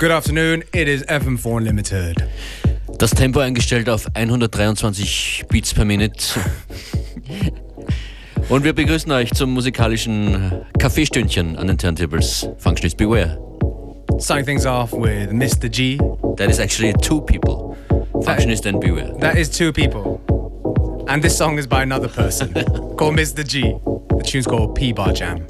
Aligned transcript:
Good 0.00 0.12
afternoon, 0.12 0.64
it 0.72 0.88
is 0.88 1.02
FM4 1.08 1.60
Limited. 1.60 2.26
Das 2.96 3.10
Tempo 3.10 3.40
eingestellt 3.40 3.90
auf 3.90 4.06
123 4.14 5.44
Beats 5.50 5.74
per 5.74 5.84
Minute. 5.84 6.40
Und 8.48 8.64
wir 8.64 8.72
begrüßen 8.72 9.12
euch 9.12 9.30
zum 9.34 9.52
musikalischen 9.52 10.64
Kaffeestündchen 10.78 11.58
an 11.58 11.66
den 11.66 11.76
Turntables. 11.76 12.48
Functionist 12.56 12.96
Beware. 12.96 13.38
Starting 14.18 14.46
things 14.46 14.64
off 14.64 14.90
with 14.94 15.32
Mr. 15.32 15.68
G. 15.68 15.98
That 16.38 16.48
is 16.48 16.60
actually 16.60 16.94
two 17.02 17.20
people. 17.20 17.76
Functionist 18.22 18.64
and 18.64 18.80
Beware. 18.80 19.14
That 19.20 19.36
is 19.36 19.50
two 19.50 19.70
people. 19.70 20.18
And 21.08 21.22
this 21.22 21.36
song 21.36 21.58
is 21.58 21.66
by 21.66 21.82
another 21.82 22.08
person 22.08 22.54
called 22.96 23.18
Mr. 23.18 23.46
G. 23.46 23.76
The 24.16 24.22
tune's 24.24 24.46
called 24.46 24.74
P 24.74 24.94
Bar 24.94 25.12
Jam. 25.12 25.46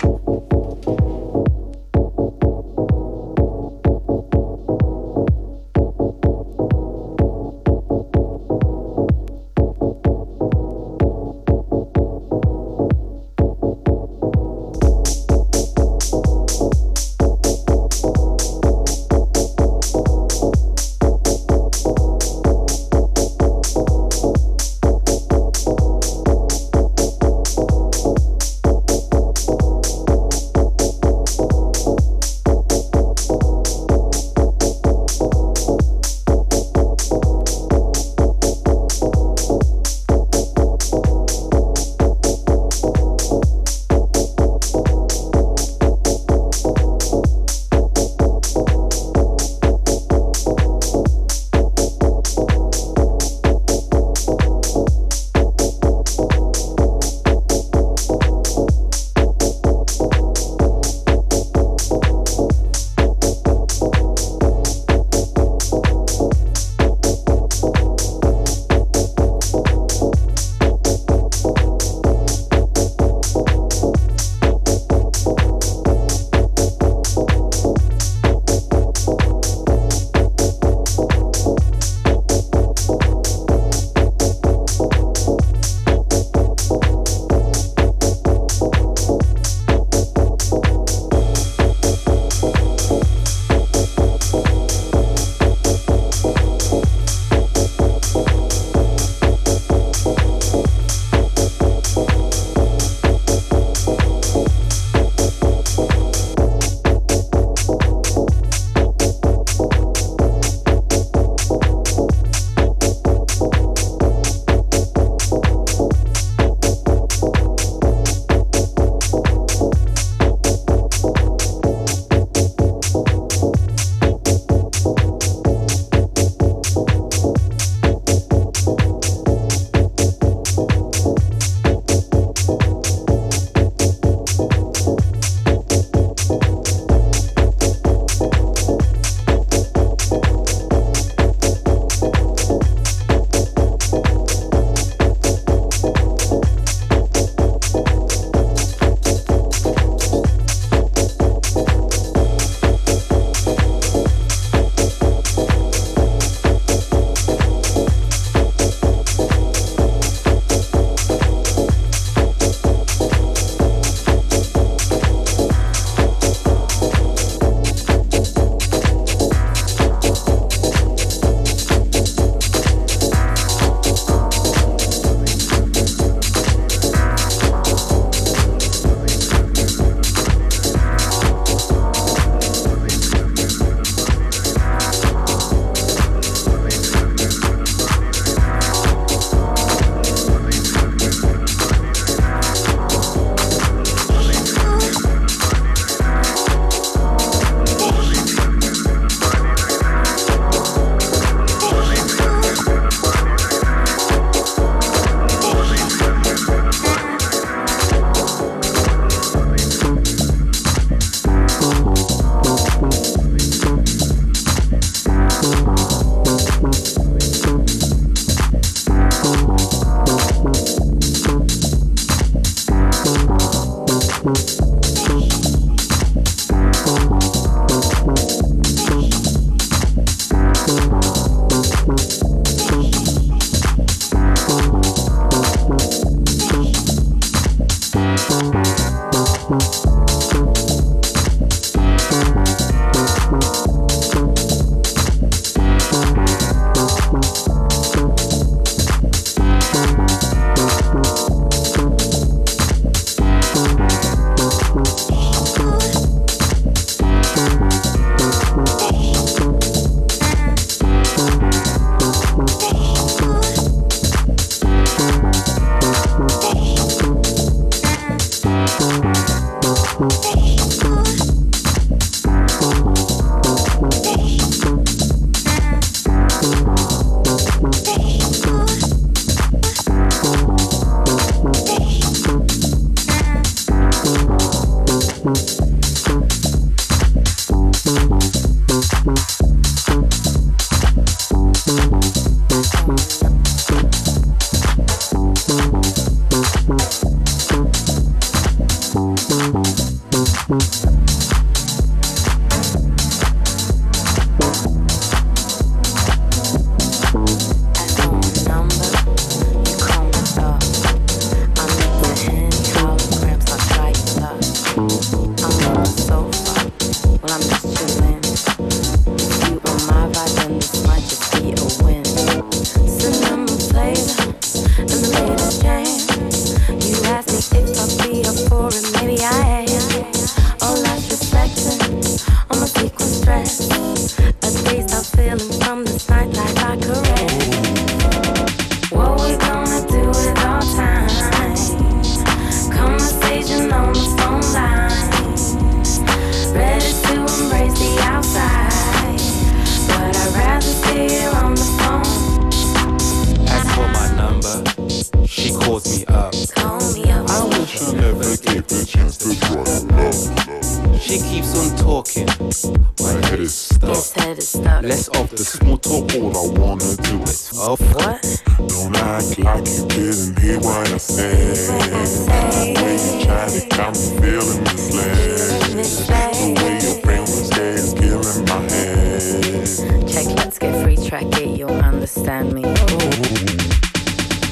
Understand 382.17 382.53
me. 382.53 382.63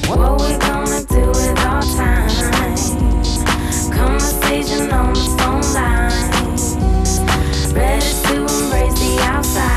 What 0.07 0.19
we 0.39 0.57
gonna 0.57 1.03
do 1.05 1.27
with 1.27 1.59
our 1.59 1.81
time? 1.81 2.29
Conversation 3.91 4.91
on 4.91 5.13
the 5.13 5.19
phone 5.37 5.61
line. 5.73 6.11
Ready 7.73 8.11
to 8.23 8.35
embrace 8.41 8.99
the 8.99 9.19
outside. 9.23 9.68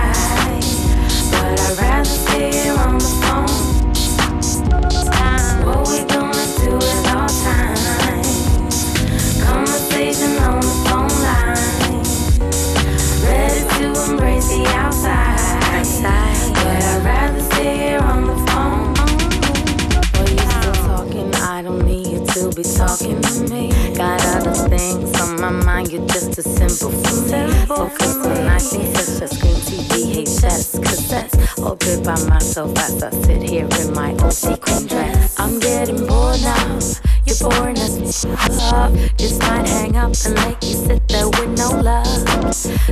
Talking. 23.02 23.94
Got 23.94 24.24
other 24.26 24.68
things 24.68 25.20
on 25.20 25.40
my 25.40 25.50
mind, 25.50 25.92
you're 25.92 26.06
just 26.06 26.32
too 26.32 26.42
simple 26.42 26.90
for 26.90 27.22
me. 27.30 27.66
Focus 27.66 28.16
on 28.16 28.44
nice 28.44 28.72
things 28.72 28.98
such 28.98 29.22
as 29.22 29.38
screen 29.38 29.54
TV, 29.54 30.24
VHS, 30.24 30.80
cassettes. 30.80 31.62
All 31.62 31.76
good 31.76 32.04
by 32.04 32.18
myself 32.28 32.76
as 32.78 33.02
I 33.02 33.10
sit 33.10 33.42
here 33.42 33.68
in 33.80 33.92
my 33.94 34.12
old 34.22 34.32
sequin 34.32 34.86
dress. 34.86 35.38
I'm 35.38 35.58
getting 35.58 36.06
bored 36.06 36.40
now. 36.42 36.78
You're 37.26 37.50
boring 37.50 37.78
as 37.78 38.24
up. 38.72 38.92
Just 39.16 39.40
might 39.40 39.68
hang 39.68 39.96
up 39.96 40.12
and 40.24 40.34
let 40.36 40.62
you 40.62 40.74
sit 40.74 41.06
there 41.08 41.28
with 41.28 41.58
no 41.58 41.70
love. 41.80 42.06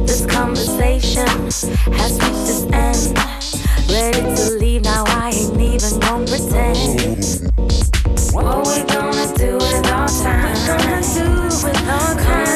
This 0.06 0.26
conversation 0.26 1.26
has 1.98 2.12
reached 2.22 2.48
its 2.48 2.64
end. 2.72 3.18
Ready 3.90 4.20
to 4.20 4.50
leave 4.58 4.84
now, 4.84 5.04
I 5.06 5.32
ain't 5.34 5.60
even 5.60 6.00
gonna 6.00 6.26
pretend. 6.26 7.50
What 8.32 8.66
we 8.68 8.84
gonna 8.84 9.09
time? 10.18 10.42
What 10.42 10.66
gonna 10.66 11.02
do 11.02 11.42
with 11.42 11.88
our 11.88 12.14
conversation 12.16 12.49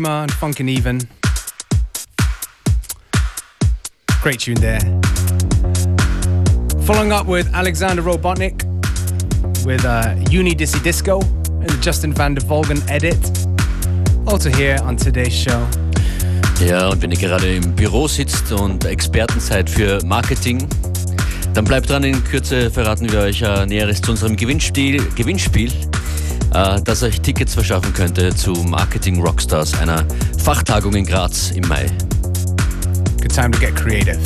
Fatima 0.00 0.22
and 0.22 0.32
Funkin' 0.32 0.68
Even. 0.68 0.98
Great 4.22 4.40
tune 4.40 4.54
there. 4.54 4.80
Following 6.86 7.12
up 7.12 7.26
with 7.26 7.52
Alexander 7.54 8.02
Robotnik 8.02 8.64
with 9.66 9.84
uh, 9.84 10.14
Uni 10.30 10.54
Dissy 10.54 10.82
Disco 10.82 11.20
and 11.20 11.84
Justin 11.84 12.16
van 12.16 12.34
der 12.34 12.42
Volgen 12.42 12.82
edit. 12.88 13.18
Also 14.26 14.48
here 14.48 14.78
on 14.84 14.96
today's 14.96 15.34
show. 15.34 15.66
Ja, 16.64 16.88
und 16.88 17.02
wenn 17.02 17.10
ihr 17.10 17.18
gerade 17.18 17.56
im 17.56 17.74
Büro 17.74 18.08
sitzt 18.08 18.52
und 18.52 18.86
Experten 18.86 19.40
seid 19.40 19.68
für 19.68 20.02
Marketing, 20.06 20.66
dann 21.52 21.64
bleibt 21.64 21.90
dran, 21.90 22.04
in 22.04 22.24
Kürze 22.24 22.70
verraten 22.70 23.10
wir 23.12 23.20
euch 23.20 23.42
äh, 23.42 23.66
Näheres 23.66 24.00
zu 24.00 24.12
unserem 24.12 24.36
Gewinnspiel, 24.36 25.02
Gewinnspiel 25.14 25.70
äh, 26.54 26.80
das 26.82 27.02
euch 27.02 27.20
Tickets 27.20 27.54
verschaffen 27.54 27.92
könnte 27.92 28.34
zu 28.34 28.52
Marketing 28.52 29.20
Rockstars, 29.20 29.78
einer 29.80 30.04
Fachtagung 30.38 30.94
in 30.94 31.06
Graz 31.06 31.50
im 31.52 31.66
Mai. 31.68 31.86
Good 33.20 33.34
time 33.34 33.50
to 33.50 33.58
get 33.58 33.76
creative. 33.76 34.18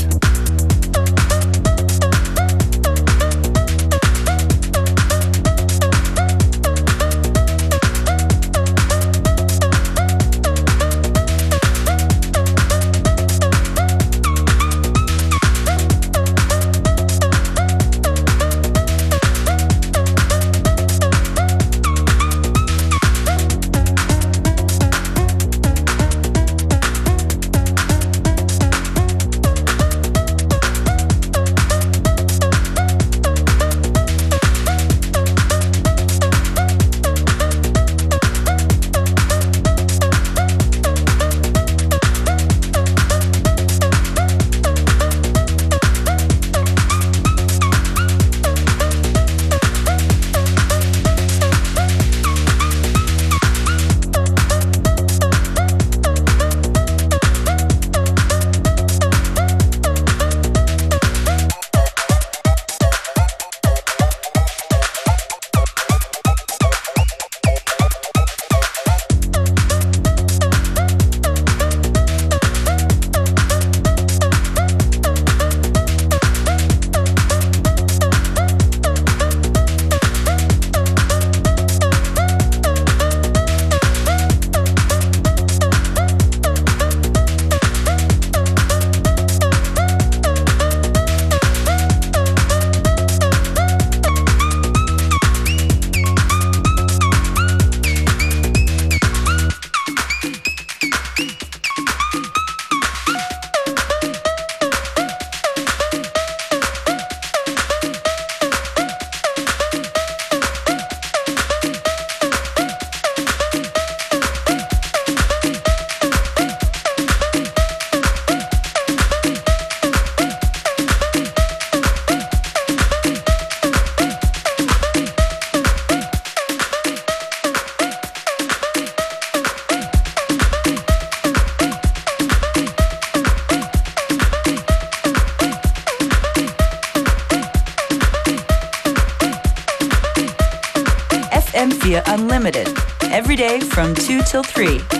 2 144.64 144.93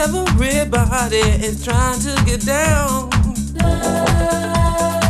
Everybody 0.00 1.18
is 1.18 1.64
trying 1.64 1.98
to 2.00 2.14
get 2.24 2.46
down. 2.46 3.10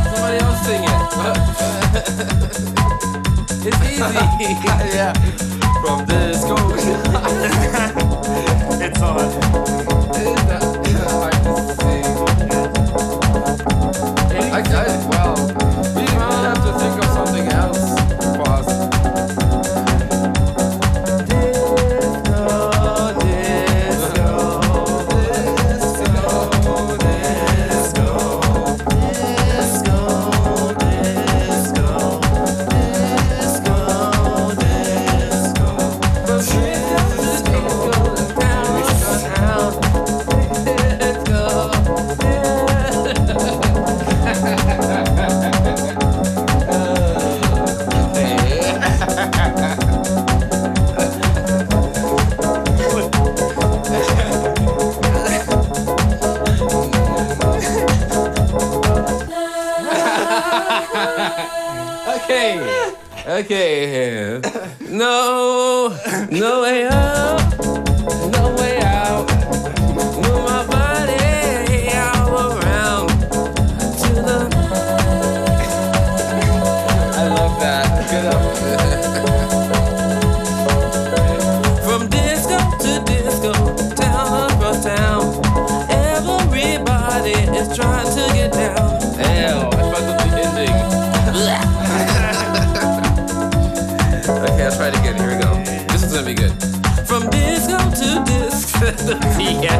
Somebody 0.03 0.39
else 0.39 0.65
sing 0.65 0.83
it. 0.83 0.89
it's 3.67 3.83
easy. 3.85 4.01
yeah. 4.97 5.13
From 5.83 6.07
disco. 6.07 6.57
it's 8.81 9.03
on. 9.03 10.68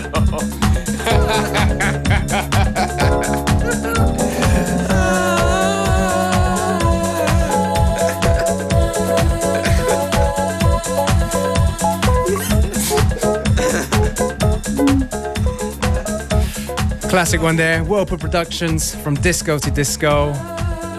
Classic 17.09 17.41
one 17.41 17.57
there. 17.57 17.83
Whirlpool 17.85 18.19
Productions 18.19 18.95
from 18.97 19.15
Disco 19.15 19.59
to 19.59 19.71
Disco, 19.71 20.35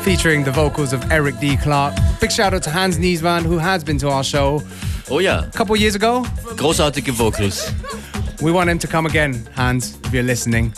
featuring 0.01 0.43
the 0.43 0.51
vocals 0.51 0.93
of 0.93 1.11
Eric 1.11 1.39
D. 1.39 1.57
Clark. 1.57 1.93
Big 2.21 2.31
shout 2.31 2.53
out 2.53 2.63
to 2.63 2.71
Hans 2.71 2.97
Nieswandt, 2.97 3.43
who 3.43 3.57
has 3.57 3.83
been 3.83 3.97
to 3.99 4.09
our 4.09 4.23
show 4.23 4.61
Oh 5.09 5.19
ja, 5.19 5.39
a 5.39 5.57
couple 5.57 5.75
years 5.77 5.95
ago. 5.95 6.25
großartige 6.55 7.11
Vocals. 7.11 7.71
We 8.41 8.51
want 8.51 8.69
him 8.69 8.79
to 8.79 8.87
come 8.87 9.05
again, 9.07 9.47
Hans, 9.55 9.97
if 10.05 10.13
you're 10.13 10.23
listening. 10.23 10.73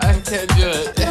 I 0.00 0.20
can't 0.24 0.48
do 0.56 0.68
it. 0.68 1.02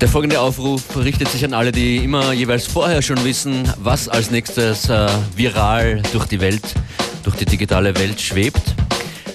Der 0.00 0.10
folgende 0.10 0.38
Aufruf 0.38 0.82
richtet 0.96 1.28
sich 1.28 1.44
an 1.44 1.54
alle, 1.54 1.72
die 1.72 1.96
immer 1.96 2.32
jeweils 2.32 2.66
vorher 2.66 3.00
schon 3.00 3.24
wissen, 3.24 3.66
was 3.78 4.08
als 4.08 4.30
nächstes 4.30 4.90
äh, 4.90 5.08
viral 5.34 6.02
durch 6.12 6.26
die 6.26 6.40
Welt, 6.40 6.62
durch 7.22 7.36
die 7.36 7.46
digitale 7.46 7.96
Welt 7.96 8.20
schwebt. 8.20 8.63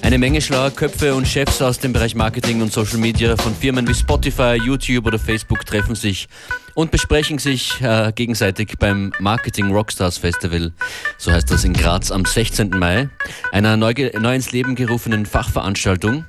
Eine 0.09 0.17
Menge 0.17 0.41
schlauer 0.41 0.71
Köpfe 0.71 1.13
und 1.13 1.27
Chefs 1.27 1.61
aus 1.61 1.77
dem 1.77 1.93
Bereich 1.93 2.15
Marketing 2.15 2.63
und 2.63 2.73
Social 2.73 2.97
Media 2.97 3.37
von 3.37 3.53
Firmen 3.53 3.87
wie 3.87 3.93
Spotify, 3.93 4.59
YouTube 4.59 5.05
oder 5.05 5.19
Facebook 5.19 5.63
treffen 5.67 5.93
sich 5.93 6.27
und 6.73 6.89
besprechen 6.89 7.37
sich 7.37 7.79
äh, 7.81 8.11
gegenseitig 8.15 8.73
beim 8.79 9.13
Marketing 9.19 9.71
Rockstars 9.71 10.17
Festival, 10.17 10.73
so 11.19 11.31
heißt 11.31 11.51
das 11.51 11.63
in 11.63 11.73
Graz 11.73 12.09
am 12.09 12.25
16. 12.25 12.71
Mai, 12.71 13.07
einer 13.51 13.77
neu, 13.77 13.93
neu 14.19 14.33
ins 14.33 14.51
Leben 14.51 14.73
gerufenen 14.73 15.27
Fachveranstaltung 15.27 16.25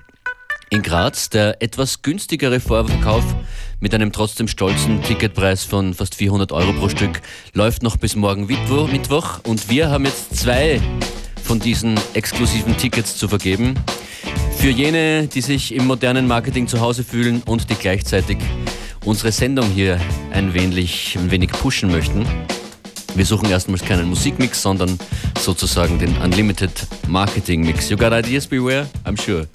in 0.68 0.82
Graz. 0.82 1.30
Der 1.30 1.62
etwas 1.62 2.02
günstigere 2.02 2.60
Vorverkauf 2.60 3.24
mit 3.80 3.94
einem 3.94 4.12
trotzdem 4.12 4.46
stolzen 4.46 5.02
Ticketpreis 5.02 5.64
von 5.64 5.94
fast 5.94 6.16
400 6.16 6.52
Euro 6.52 6.74
pro 6.74 6.90
Stück 6.90 7.22
läuft 7.54 7.82
noch 7.82 7.96
bis 7.96 8.14
morgen 8.14 8.44
Mittwo- 8.44 8.88
Mittwoch 8.88 9.40
und 9.44 9.70
wir 9.70 9.88
haben 9.88 10.04
jetzt 10.04 10.36
zwei 10.36 10.82
von 11.50 11.58
diesen 11.58 11.98
exklusiven 12.14 12.76
Tickets 12.76 13.16
zu 13.16 13.26
vergeben. 13.26 13.74
Für 14.56 14.70
jene, 14.70 15.26
die 15.26 15.40
sich 15.40 15.74
im 15.74 15.84
modernen 15.84 16.28
Marketing 16.28 16.68
zu 16.68 16.80
Hause 16.80 17.02
fühlen 17.02 17.42
und 17.44 17.68
die 17.68 17.74
gleichzeitig 17.74 18.38
unsere 19.04 19.32
Sendung 19.32 19.68
hier 19.68 19.98
ein 20.32 20.54
wenig, 20.54 21.18
ein 21.18 21.28
wenig 21.32 21.50
pushen 21.50 21.90
möchten. 21.90 22.24
Wir 23.16 23.26
suchen 23.26 23.50
erstmals 23.50 23.84
keinen 23.84 24.08
Musikmix, 24.08 24.62
sondern 24.62 24.96
sozusagen 25.40 25.98
den 25.98 26.16
Unlimited 26.18 26.70
Marketing 27.08 27.62
Mix. 27.62 27.90
You 27.90 27.96
got 27.96 28.12
ideas, 28.12 28.46
Beware? 28.46 28.86
I'm 29.04 29.20
sure. 29.20 29.48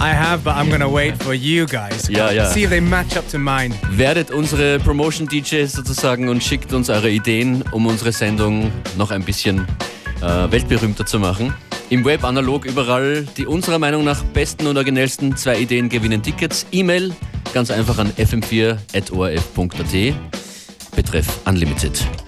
I 0.00 0.14
have, 0.14 0.44
but 0.44 0.54
I'm 0.54 0.70
gonna 0.70 0.90
wait 0.90 1.22
for 1.22 1.34
you 1.34 1.66
guys. 1.66 2.08
Ja, 2.08 2.30
ja. 2.30 2.46
See 2.46 2.62
if 2.62 2.70
they 2.70 2.80
match 2.80 3.18
up 3.18 3.28
to 3.30 3.38
mine. 3.38 3.74
Werdet 3.90 4.30
unsere 4.30 4.78
Promotion-DJs 4.78 5.72
sozusagen 5.72 6.30
und 6.30 6.42
schickt 6.42 6.72
uns 6.72 6.88
eure 6.88 7.10
Ideen, 7.10 7.62
um 7.70 7.84
unsere 7.84 8.12
Sendung 8.12 8.72
noch 8.96 9.10
ein 9.10 9.24
bisschen 9.24 9.66
äh, 10.24 10.50
weltberühmter 10.50 11.06
zu 11.06 11.18
machen. 11.18 11.54
Im 11.90 12.04
Web 12.04 12.24
analog 12.24 12.64
überall 12.64 13.26
die 13.36 13.46
unserer 13.46 13.78
Meinung 13.78 14.04
nach 14.04 14.24
besten 14.24 14.66
und 14.66 14.76
originellsten 14.76 15.36
zwei 15.36 15.58
Ideen 15.58 15.88
gewinnen 15.88 16.22
Tickets. 16.22 16.66
E-Mail 16.72 17.12
ganz 17.52 17.70
einfach 17.70 17.98
an 17.98 18.10
fm4.orf.at. 18.10 20.96
Betreff 20.96 21.26
Unlimited. 21.46 22.23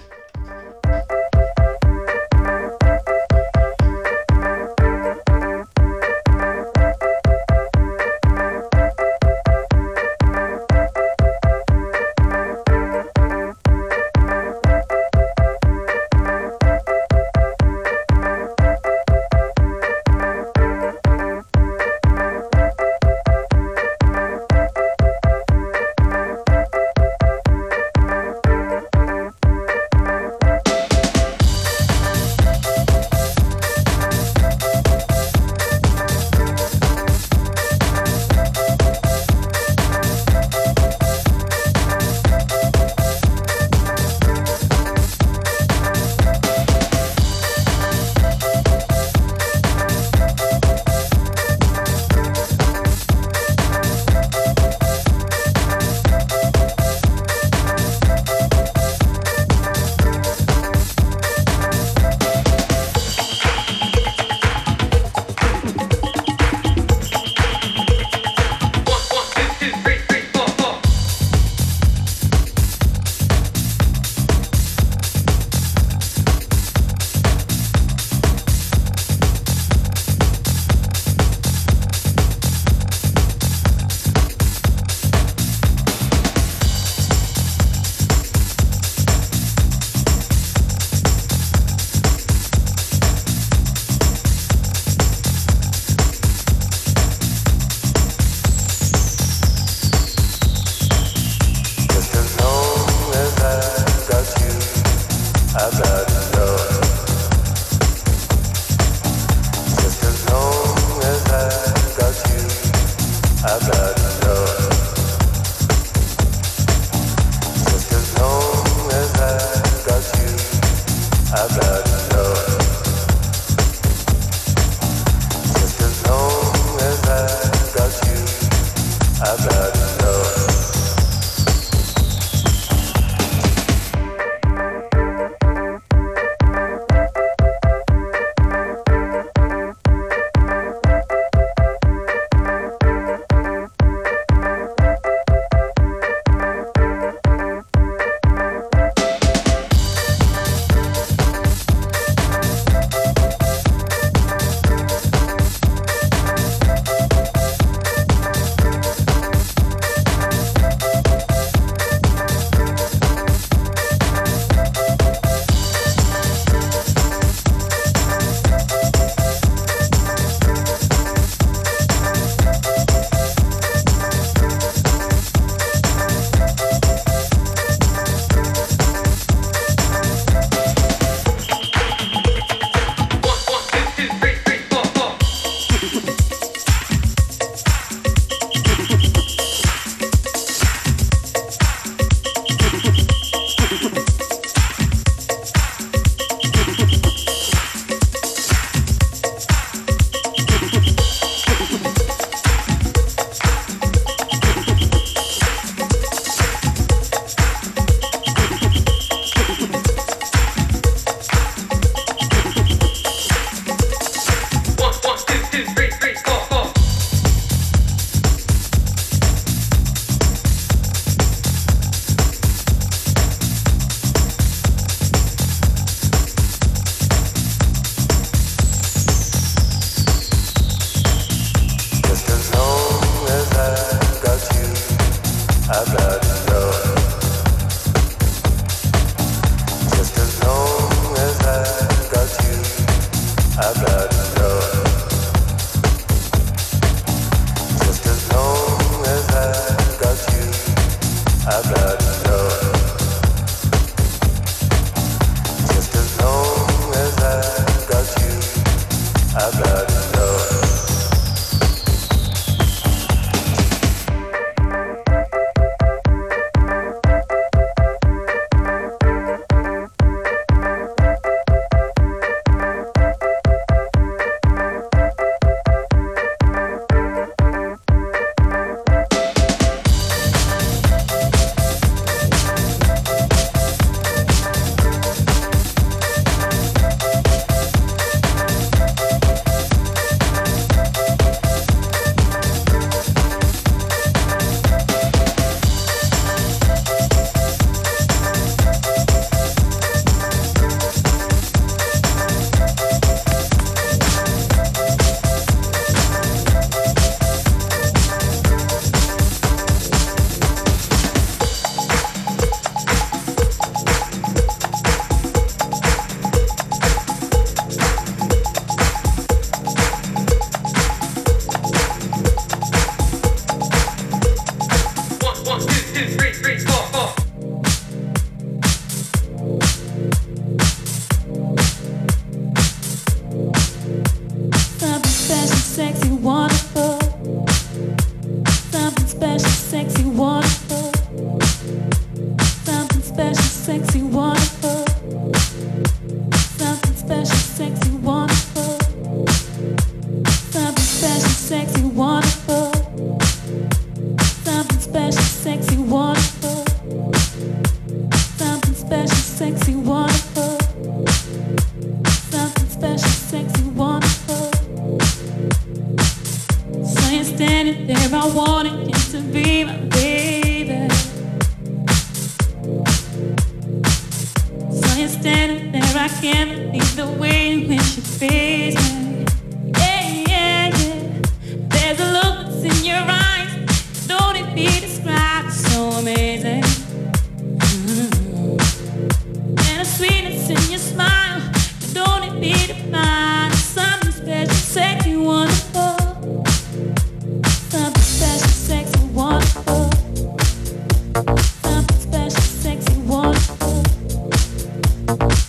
Thank 405.07 405.46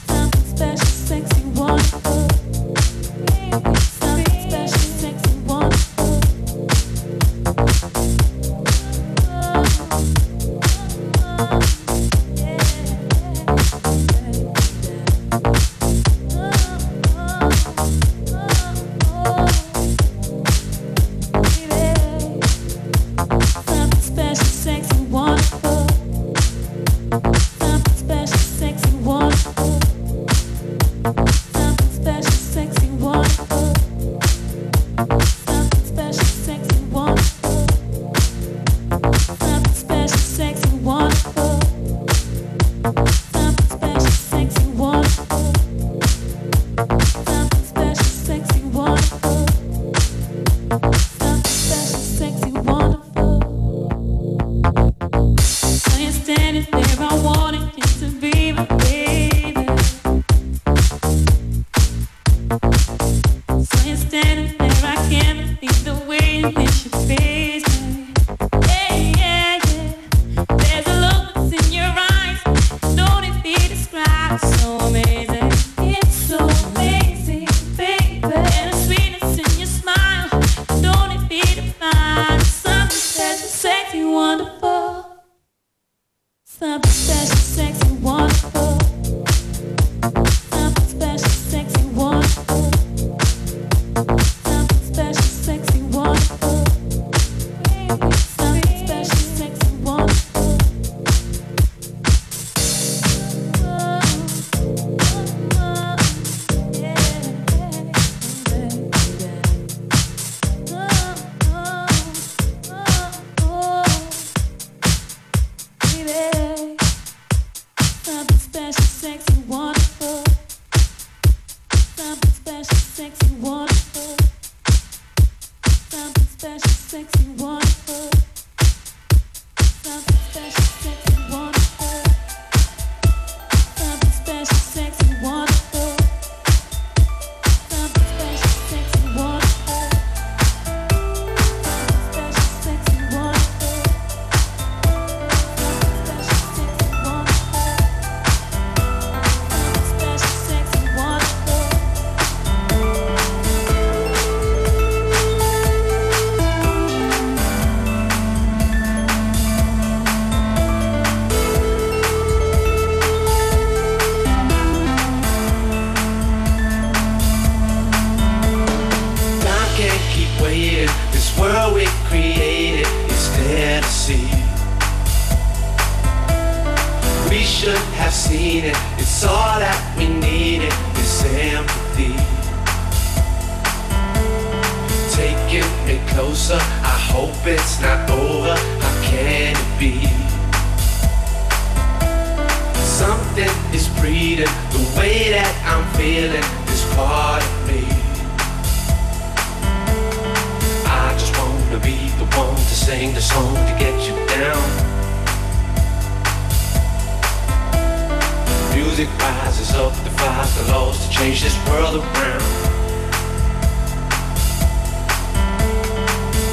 rises 209.88 209.98
up, 209.98 210.04
defies 210.04 210.66
the 210.66 210.72
laws 210.72 211.06
to 211.06 211.12
change 211.12 211.42
this 211.42 211.56
world 211.68 211.96
around. 211.96 212.42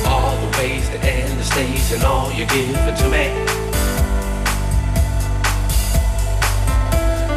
All 0.06 0.36
the 0.38 0.58
ways 0.58 0.90
to 0.90 1.00
end 1.04 1.40
the 1.40 1.44
stays 1.44 1.94
and 1.94 2.04
all 2.04 2.32
you're 2.32 2.48
giving 2.48 2.96
to 2.96 3.10
me. 3.10 3.32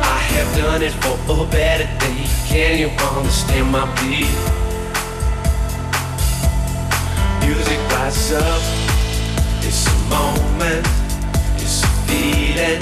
I 0.02 0.20
have 0.34 0.56
done 0.56 0.82
it 0.82 0.92
for 0.92 1.42
a 1.42 1.46
better 1.50 1.84
day. 1.98 2.26
Can 2.46 2.78
you 2.78 2.88
understand 2.88 3.70
my 3.70 3.86
plea? 3.96 4.28
Music 7.46 7.78
rises 7.92 8.32
up. 8.32 8.62
It's 9.62 9.86
a 9.86 9.96
moment. 10.08 10.86
It's 11.56 11.82
a 11.82 11.88
feeling 12.06 12.80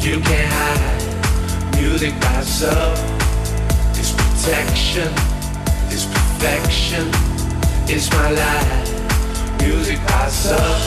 you 0.00 0.20
can't 0.20 0.52
hide. 0.52 0.93
Music 1.84 2.14
up. 2.24 2.96
It's 3.92 4.12
protection. 4.12 5.12
It's 5.92 6.06
perfection. 6.06 7.06
It's 7.86 8.10
my 8.10 8.30
life. 8.30 9.60
Music 9.60 10.00
up. 10.08 10.80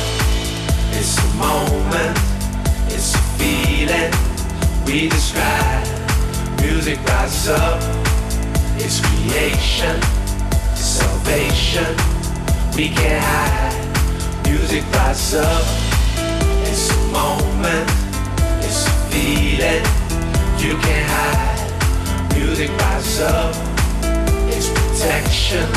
It's 0.97 1.15
a 1.19 1.27
moment. 1.35 2.17
It's 2.89 3.13
a 3.13 3.23
feeling 3.37 4.11
we 4.87 5.07
describe. 5.07 5.85
Music 6.61 6.99
up. 7.07 7.79
It's 8.77 8.99
creation. 9.05 9.97
It's 10.71 10.81
salvation. 10.81 11.95
We 12.75 12.89
can't 12.89 13.23
hide. 13.23 14.49
Music 14.49 14.83
up. 14.95 15.15
It's 16.65 16.89
a 16.89 16.97
moment. 17.13 17.87
It's 18.65 18.87
a 18.87 18.91
feeling 19.11 19.96
you 20.59 20.75
can't 20.77 21.09
hide. 21.09 22.37
Music 22.37 22.69
rises 22.79 23.21
up. 23.21 23.55
It's 24.49 24.69
protection. 24.69 25.67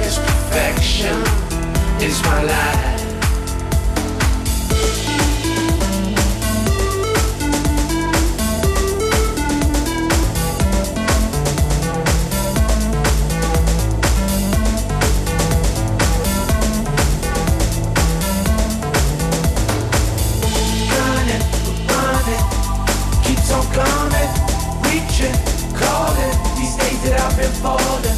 It's 0.00 0.18
perfection. 0.18 1.16
It's 2.00 2.22
my 2.24 2.42
life. 2.42 2.91
That 27.62 28.02
I've 28.02 28.11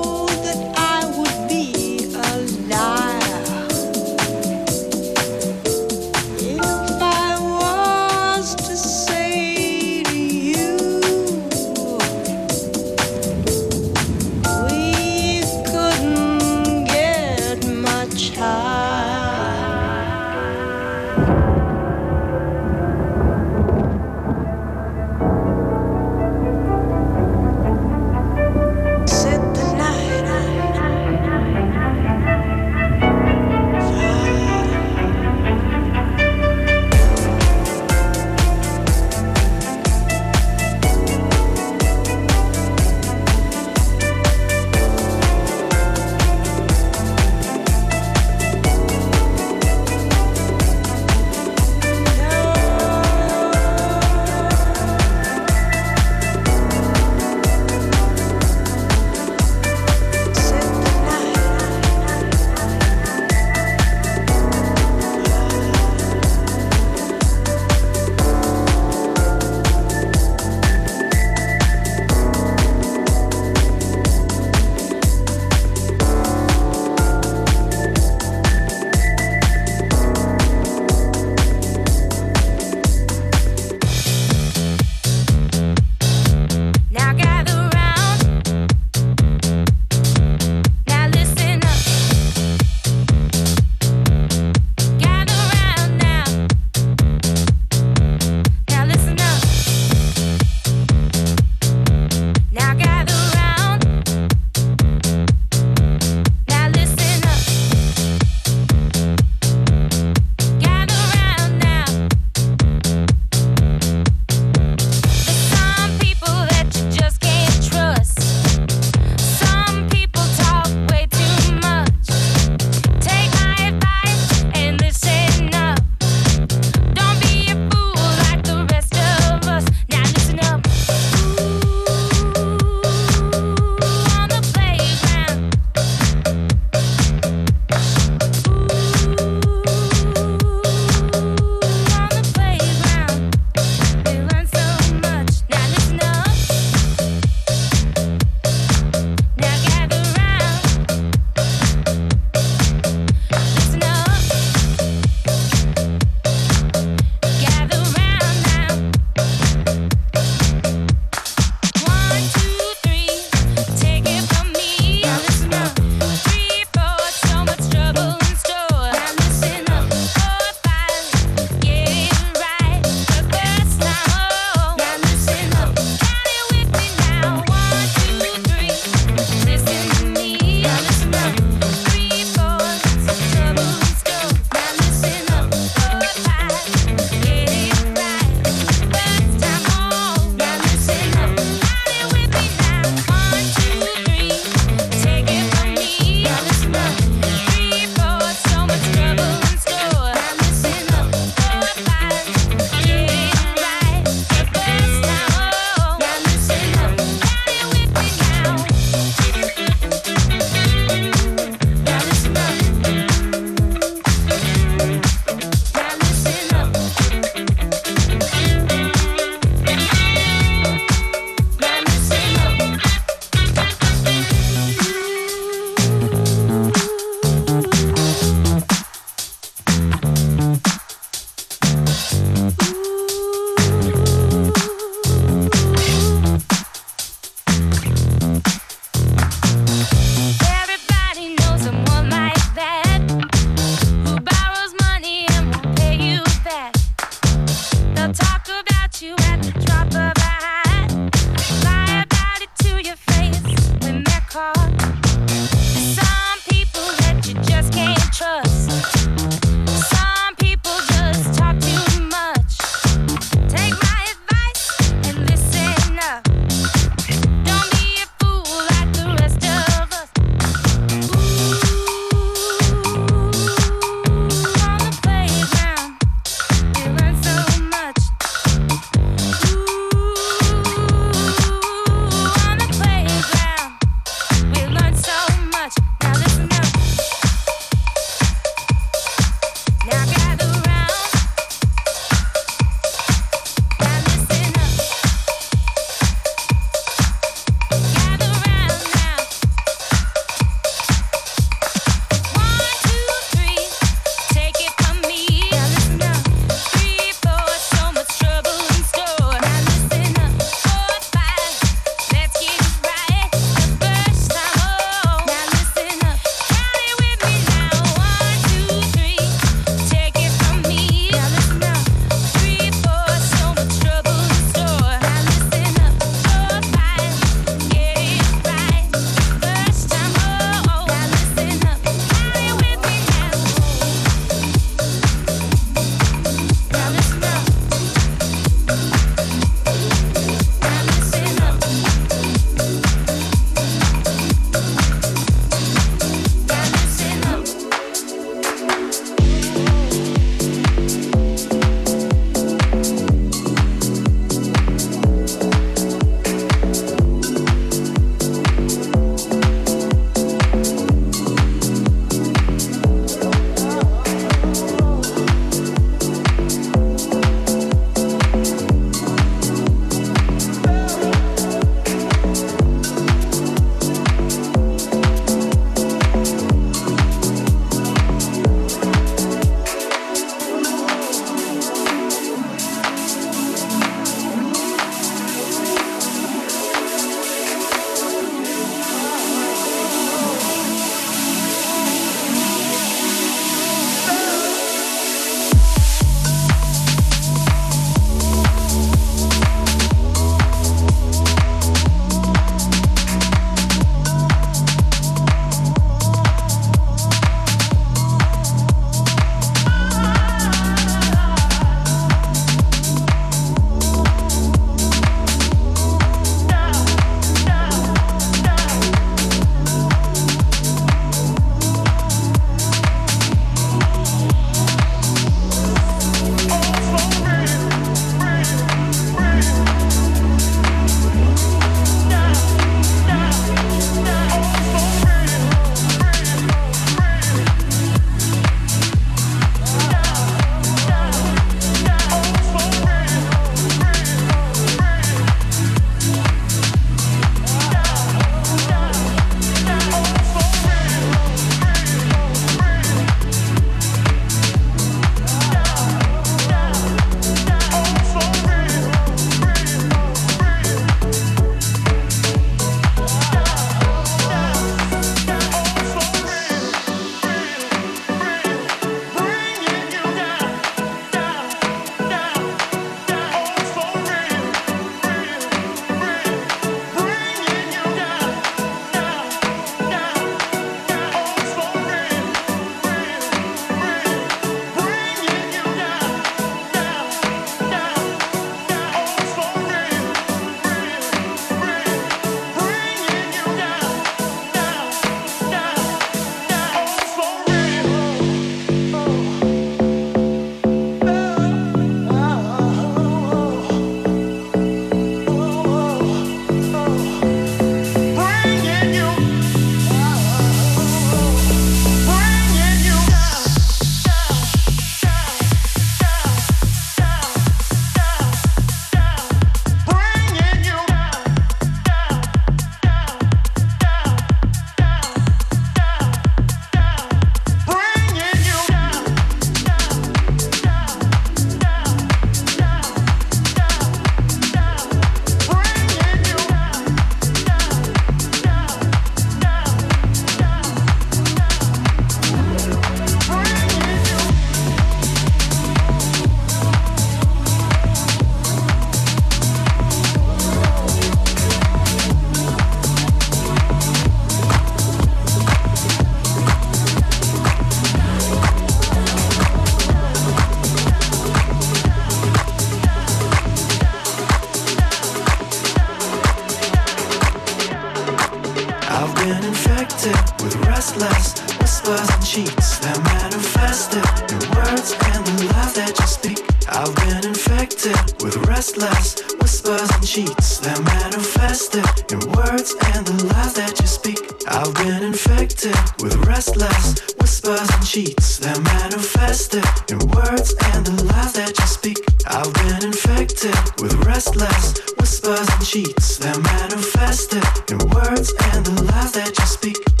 with 570.07 570.55
restless 570.65 571.50
whispers 571.81 572.09
and 572.13 572.25
cheats 572.25 572.77
that 572.79 572.97
manifested 573.03 574.05
in 574.29 574.41
words 574.53 574.93
and 574.93 575.25
the 575.25 575.53
lies 575.53 575.73
that 575.73 575.97
you 575.97 576.05
speak. 576.05 576.39
I've 576.69 576.93
been 576.95 577.25
infected 577.25 577.97
with 578.21 578.37
restless 578.47 579.17
whispers 579.41 579.89
and 579.89 580.05
cheats 580.05 580.59
that 580.59 580.77
manifested 580.83 581.85
in 582.11 582.19
words 582.33 582.75
and 582.93 583.05
the 583.07 583.25
lies 583.33 583.53
that 583.55 583.79
you 583.81 583.87
speak. 583.87 584.19
I've 584.47 584.73
been 584.75 585.03
infected 585.03 585.77
with 586.01 586.15
restless 586.27 587.01
whispers 587.19 587.69
and 587.69 587.85
cheats 587.85 588.37
that 588.39 588.61
manifested 588.61 589.65
in 589.89 589.99
words 590.09 590.53
and 590.73 590.85
the 590.85 591.03
lies 591.05 591.33
that 591.33 591.57
you 591.57 591.65
speak. 591.65 591.97
I've 592.27 592.53
been 592.53 592.85
infected 592.85 593.57
with 593.81 593.93
restless 594.05 594.77
whispers 594.99 595.49
and 595.49 595.65
cheats 595.65 596.17
that 596.17 596.37
manifested 596.41 597.43
in 597.73 597.79
words 597.89 598.33
and 598.53 598.65
the 598.65 598.83
lies 598.83 599.13
that 599.13 599.33
you 599.37 599.45
speak. 599.45 600.00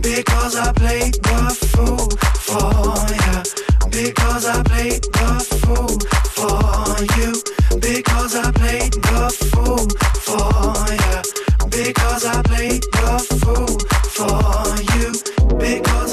Because 0.00 0.56
I 0.56 0.72
played 0.72 1.14
the 1.14 1.56
fool 1.72 2.08
for 2.46 2.94
you. 3.24 3.42
Because 3.90 4.46
I 4.46 4.62
played 4.62 5.02
the 5.02 5.40
fool 5.62 5.98
for 6.36 7.02
you. 7.18 7.32
Because 7.80 8.36
I 8.36 8.50
played 8.52 8.92
the 8.92 9.30
fool 9.50 9.88
for 10.26 10.74
you. 11.06 11.22
Because 11.70 12.24
I 12.24 12.42
played 12.42 12.82
the 12.82 13.18
fool 13.40 13.78
for 14.16 14.76
you. 14.98 15.12
Because 15.58 16.05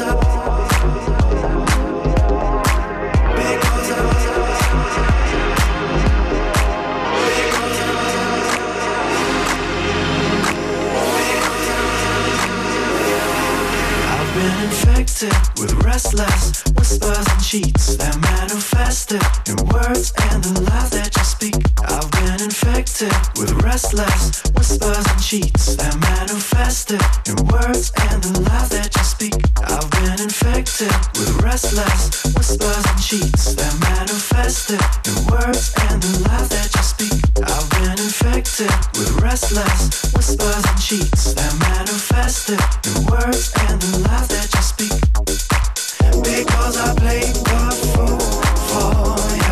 restless 16.04 16.64
whispers 16.76 17.26
and 17.32 17.44
cheats 17.44 17.96
that 17.96 18.12
manifested 18.20 19.24
in 19.48 19.56
words 19.72 20.12
and 20.32 20.44
the 20.44 20.68
lies 20.68 20.90
that 20.92 21.16
you 21.16 21.24
speak. 21.24 21.56
I've 21.80 22.12
been 22.12 22.44
infected 22.44 23.14
with 23.40 23.52
restless 23.64 24.44
whispers 24.52 25.06
and 25.08 25.22
cheats 25.24 25.78
that 25.80 25.96
manifested 26.04 27.00
in 27.24 27.40
words 27.48 27.94
and 28.12 28.20
the 28.20 28.36
lies 28.52 28.70
that 28.76 28.92
you 28.92 29.04
speak. 29.04 29.40
I've 29.64 29.88
been 29.96 30.20
infected 30.20 30.92
with 31.16 31.40
restless 31.40 32.20
whispers 32.36 32.84
and 32.84 33.00
cheats 33.00 33.56
that 33.56 33.74
manifested 33.88 34.84
in 35.08 35.16
words 35.32 35.72
and 35.88 36.04
the 36.04 36.28
lies 36.28 36.50
that 36.52 36.68
you 36.68 36.84
speak. 36.84 37.16
I've 37.48 37.70
been 37.80 37.96
infected 37.96 38.76
with 39.00 39.24
restless 39.24 40.12
whispers 40.12 40.64
and 40.68 40.80
cheats 40.84 41.32
that 41.32 41.54
manifested 41.64 42.60
in 42.92 43.08
words 43.08 43.56
and 43.72 43.80
the 43.80 44.04
lies 44.04 44.28
that 44.36 44.52
you 44.52 44.62
speak. 44.68 45.63
Because 46.22 46.78
I 46.78 46.94
played 46.96 47.36
the 47.36 47.72
fool 47.96 48.20
for 48.70 49.36
you. 49.36 49.43